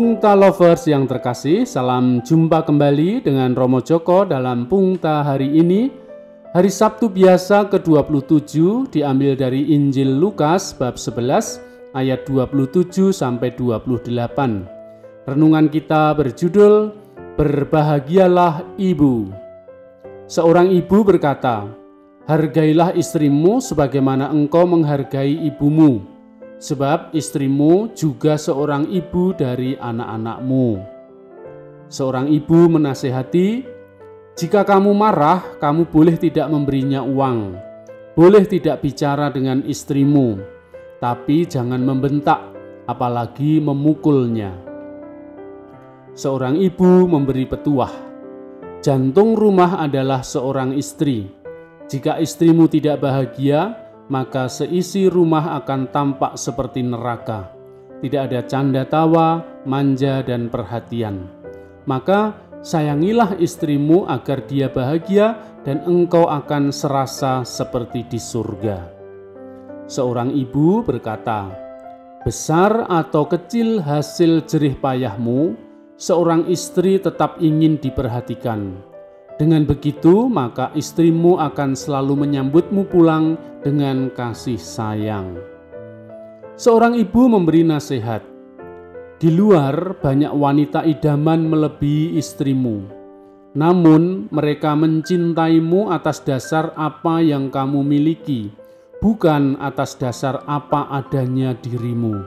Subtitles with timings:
[0.00, 5.92] Pungta Lovers yang terkasih, salam jumpa kembali dengan Romo Joko dalam Pungta hari ini.
[6.56, 15.28] Hari Sabtu biasa ke-27 diambil dari Injil Lukas bab 11 ayat 27 sampai 28.
[15.28, 16.96] Renungan kita berjudul
[17.36, 19.28] Berbahagialah Ibu.
[20.32, 21.68] Seorang ibu berkata,
[22.24, 26.19] Hargailah istrimu sebagaimana engkau menghargai ibumu
[26.60, 30.76] sebab istrimu juga seorang ibu dari anak-anakmu.
[31.88, 33.64] Seorang ibu menasehati,
[34.36, 37.56] "Jika kamu marah, kamu boleh tidak memberinya uang,
[38.12, 40.36] boleh tidak bicara dengan istrimu,
[41.00, 42.38] tapi jangan membentak,
[42.84, 44.52] apalagi memukulnya."
[46.12, 47.94] Seorang ibu memberi petuah,
[48.84, 51.24] "Jantung rumah adalah seorang istri.
[51.88, 53.79] Jika istrimu tidak bahagia,
[54.10, 57.54] maka seisi rumah akan tampak seperti neraka.
[58.02, 61.30] Tidak ada canda tawa, manja, dan perhatian.
[61.86, 68.90] Maka sayangilah istrimu agar dia bahagia dan engkau akan serasa seperti di surga.
[69.86, 71.70] Seorang ibu berkata,
[72.20, 75.56] Besar atau kecil hasil jerih payahmu,
[75.96, 78.89] seorang istri tetap ingin diperhatikan
[79.40, 85.40] dengan begitu, maka istrimu akan selalu menyambutmu pulang dengan kasih sayang.
[86.60, 88.20] Seorang ibu memberi nasihat,
[89.16, 92.84] "Di luar banyak wanita idaman melebihi istrimu,
[93.56, 98.52] namun mereka mencintaimu atas dasar apa yang kamu miliki,
[99.00, 102.20] bukan atas dasar apa adanya dirimu.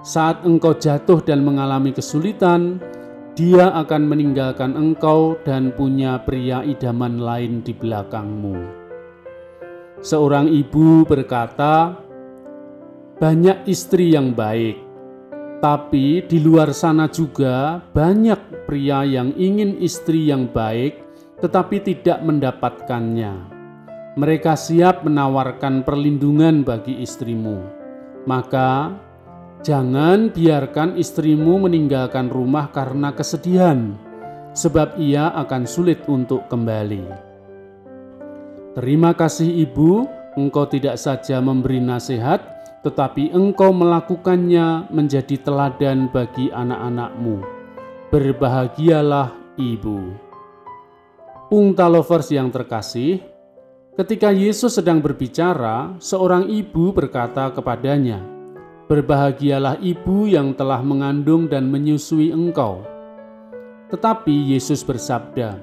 [0.00, 2.80] Saat engkau jatuh dan mengalami kesulitan,
[3.38, 8.58] dia akan meninggalkan engkau dan punya pria idaman lain di belakangmu.
[10.02, 11.94] Seorang ibu berkata,
[13.22, 14.82] "Banyak istri yang baik,
[15.62, 20.98] tapi di luar sana juga banyak pria yang ingin istri yang baik,
[21.38, 23.54] tetapi tidak mendapatkannya.
[24.18, 27.62] Mereka siap menawarkan perlindungan bagi istrimu,
[28.26, 28.98] maka
[29.58, 33.98] Jangan biarkan istrimu meninggalkan rumah karena kesedihan,
[34.54, 37.02] sebab ia akan sulit untuk kembali.
[38.78, 40.06] Terima kasih, Ibu.
[40.38, 42.38] Engkau tidak saja memberi nasihat,
[42.86, 47.42] tetapi engkau melakukannya menjadi teladan bagi anak-anakmu.
[48.14, 49.98] Berbahagialah, Ibu.
[51.50, 53.18] Pungta lovers yang terkasih,
[53.98, 58.37] ketika Yesus sedang berbicara, seorang ibu berkata kepadanya,
[58.88, 62.80] Berbahagialah ibu yang telah mengandung dan menyusui engkau.
[63.92, 65.60] Tetapi Yesus bersabda,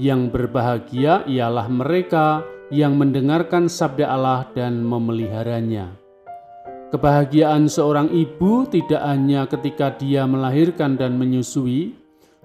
[0.00, 2.40] "Yang berbahagia ialah mereka
[2.72, 5.92] yang mendengarkan sabda Allah dan memeliharanya."
[6.88, 11.92] Kebahagiaan seorang ibu tidak hanya ketika dia melahirkan dan menyusui,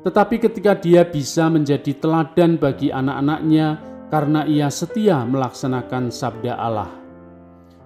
[0.03, 3.79] tetapi ketika dia bisa menjadi teladan bagi anak-anaknya
[4.11, 7.06] karena ia setia melaksanakan sabda Allah.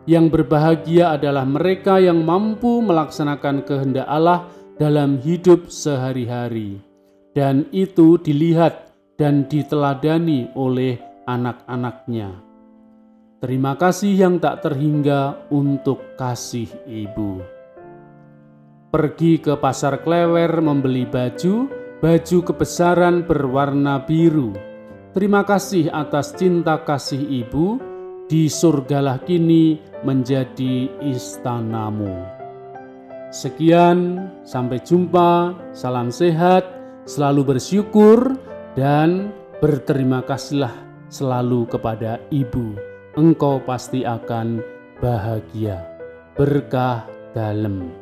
[0.09, 4.49] Yang berbahagia adalah mereka yang mampu melaksanakan kehendak Allah
[4.81, 6.81] dalam hidup sehari-hari,
[7.37, 8.89] dan itu dilihat
[9.21, 10.97] dan diteladani oleh
[11.29, 12.33] anak-anaknya.
[13.41, 17.41] Terima kasih yang tak terhingga untuk kasih ibu.
[18.89, 21.69] Pergi ke pasar klewer membeli baju,
[22.01, 24.53] baju kebesaran berwarna biru.
[25.13, 27.90] Terima kasih atas cinta kasih ibu
[28.31, 29.75] di surgalah kini
[30.07, 32.15] menjadi istanamu.
[33.27, 36.63] Sekian, sampai jumpa, salam sehat,
[37.03, 38.39] selalu bersyukur,
[38.79, 40.71] dan berterima kasihlah
[41.11, 42.79] selalu kepada Ibu.
[43.19, 44.63] Engkau pasti akan
[45.03, 45.83] bahagia,
[46.39, 47.03] berkah
[47.35, 48.00] dalam.